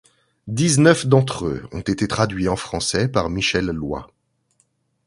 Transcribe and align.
Dix-neuf 0.47 1.05
d'entre 1.05 1.45
eux 1.45 1.63
ont 1.73 1.81
été 1.81 2.07
traduits 2.07 2.47
en 2.49 2.55
français 2.55 3.07
par 3.07 3.29
Michelle 3.29 3.67
Loi. 3.69 4.07